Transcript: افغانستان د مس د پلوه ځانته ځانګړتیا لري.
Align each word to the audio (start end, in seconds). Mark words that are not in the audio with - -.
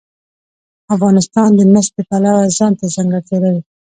افغانستان 0.95 1.49
د 1.55 1.61
مس 1.73 1.87
د 1.95 1.97
پلوه 2.09 2.43
ځانته 2.57 2.85
ځانګړتیا 2.95 3.37
لري. 3.43 3.61